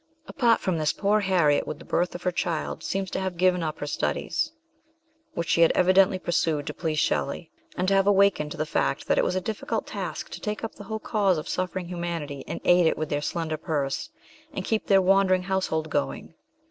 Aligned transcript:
Apart 0.27 0.61
from 0.61 0.79
this, 0.79 0.93
poor 0.93 1.19
Harriet, 1.19 1.67
with 1.67 1.77
the 1.77 1.85
birth 1.85 2.15
of 2.15 2.23
her 2.23 2.31
child, 2.31 2.81
seems 2.83 3.11
to 3.11 3.19
have 3.19 3.37
given 3.37 3.61
up 3.61 3.77
her 3.77 3.85
studies, 3.85 4.51
which 5.35 5.47
she 5.49 5.61
had 5.61 5.71
evidently 5.73 6.17
pursued 6.17 6.65
to 6.65 6.73
please 6.73 6.97
Shelley, 6.97 7.51
and 7.77 7.87
to 7.87 7.93
have 7.93 8.07
awakened 8.07 8.49
to 8.53 8.57
the 8.57 8.65
fact 8.65 9.05
that 9.05 9.19
it 9.19 9.23
was 9.23 9.35
a 9.35 9.41
difficult 9.41 9.85
task 9.85 10.29
to 10.29 10.41
take 10.41 10.63
up 10.63 10.73
the 10.73 10.85
whole 10.85 10.97
cause 10.97 11.37
of 11.37 11.47
suffering 11.47 11.85
humanity 11.87 12.43
and 12.47 12.61
aid 12.63 12.87
it 12.87 12.97
with 12.97 13.09
their 13.09 13.21
slender 13.21 13.57
purse, 13.57 14.09
and 14.51 14.65
keep 14.65 14.87
their 14.87 15.03
wandering 15.03 15.43
household 15.43 15.91
going. 15.91 16.33